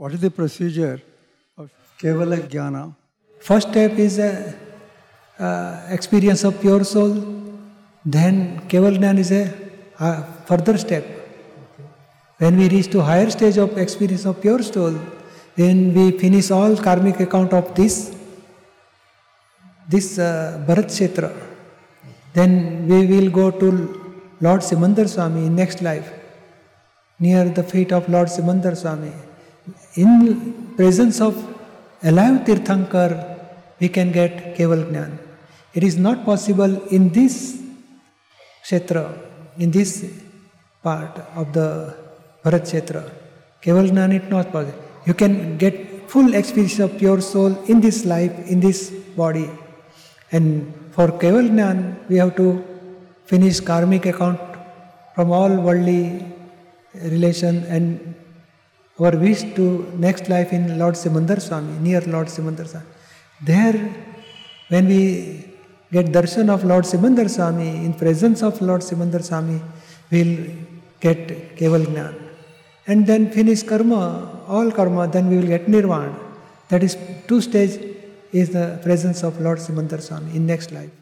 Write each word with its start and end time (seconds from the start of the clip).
What 0.00 0.14
is 0.14 0.20
the 0.22 0.30
procedure 0.30 0.98
of 1.58 1.70
Kevala 2.00 2.38
Jnana? 2.52 2.96
First 3.38 3.68
step 3.68 3.98
is 3.98 4.18
a 4.18 4.54
uh, 5.38 5.88
experience 5.90 6.42
of 6.42 6.58
pure 6.58 6.84
soul. 6.84 7.12
Then 8.02 8.60
Keval 8.66 8.96
Gnan 8.98 9.18
is 9.18 9.30
a 9.30 9.52
uh, 9.98 10.22
further 10.46 10.78
step. 10.78 11.04
When 12.38 12.56
we 12.56 12.70
reach 12.70 12.90
to 12.92 13.02
higher 13.02 13.28
stage 13.28 13.58
of 13.58 13.76
experience 13.76 14.24
of 14.24 14.40
pure 14.40 14.62
soul, 14.62 14.92
when 15.56 15.92
we 15.92 16.12
finish 16.12 16.50
all 16.50 16.74
karmic 16.78 17.20
account 17.20 17.52
of 17.52 17.74
this, 17.74 18.16
this 19.86 20.18
uh, 20.18 20.64
Bharat 20.66 20.86
Kshetra, 20.86 21.30
then 22.32 22.88
we 22.88 23.04
will 23.04 23.30
go 23.30 23.50
to 23.50 23.68
Lord 24.40 24.62
Simandar 24.62 25.06
Swami 25.06 25.44
in 25.44 25.54
next 25.54 25.82
life, 25.82 26.10
near 27.18 27.50
the 27.50 27.62
feet 27.62 27.92
of 27.92 28.08
Lord 28.08 28.28
Simandar 28.28 28.74
Swami. 28.74 29.12
In 29.96 30.74
presence 30.76 31.20
of 31.20 31.34
alive 32.02 32.44
Tirthankar, 32.46 33.10
we 33.80 33.88
can 33.88 34.12
get 34.12 34.56
Keval 34.56 34.90
Gnan. 34.90 35.18
It 35.74 35.82
is 35.82 35.96
not 35.96 36.24
possible 36.24 36.86
in 36.88 37.10
this 37.10 37.62
Kshetra, 38.64 39.04
in 39.58 39.70
this 39.70 39.92
part 40.82 41.18
of 41.34 41.52
the 41.52 41.96
Bharat 42.44 42.62
Kshetra. 42.62 43.10
Keval 43.62 43.88
Gnan 43.90 44.12
is 44.12 44.30
not 44.30 44.52
possible. 44.52 44.78
You 45.06 45.14
can 45.14 45.58
get 45.58 46.10
full 46.10 46.34
experience 46.34 46.78
of 46.78 46.98
pure 46.98 47.20
soul 47.20 47.52
in 47.64 47.80
this 47.80 48.04
life, 48.04 48.32
in 48.48 48.60
this 48.60 48.90
body. 48.90 49.48
And 50.32 50.74
for 50.92 51.08
Keval 51.08 51.48
Gnan, 51.48 52.06
we 52.08 52.16
have 52.16 52.36
to 52.36 52.64
finish 53.24 53.60
karmic 53.60 54.06
account 54.06 54.40
from 55.14 55.30
all 55.32 55.54
worldly 55.66 56.24
relation 56.94 57.64
and 57.64 58.14
our 59.00 59.16
wish 59.16 59.42
to 59.54 59.64
next 59.96 60.28
life 60.28 60.52
in 60.52 60.78
Lord 60.78 60.94
Simandar 60.94 61.40
Swami, 61.40 61.78
near 61.78 62.00
Lord 62.02 62.28
Simandar 62.28 62.66
Swami. 62.68 62.86
There, 63.42 63.78
when 64.68 64.86
we 64.86 65.44
get 65.90 66.06
darshan 66.06 66.48
of 66.50 66.64
Lord 66.64 66.84
Simandar 66.84 67.28
Swami, 67.28 67.68
in 67.86 67.94
presence 67.94 68.42
of 68.42 68.60
Lord 68.60 68.82
Simandar 68.82 69.22
Swami, 69.22 69.60
we'll 70.10 70.36
get 71.00 71.56
Keval 71.56 71.86
Gnan. 71.86 72.14
And 72.86 73.06
then 73.06 73.30
finish 73.30 73.62
karma, 73.62 74.44
all 74.46 74.70
karma, 74.70 75.08
then 75.08 75.28
we 75.30 75.38
will 75.38 75.46
get 75.46 75.68
nirvana. 75.68 76.14
That 76.68 76.82
is 76.82 76.96
two 77.26 77.40
stage 77.40 77.80
is 78.32 78.50
the 78.50 78.78
presence 78.82 79.22
of 79.22 79.40
Lord 79.40 79.58
Simandar 79.58 80.00
Swami 80.00 80.36
in 80.36 80.46
next 80.46 80.72
life. 80.72 80.99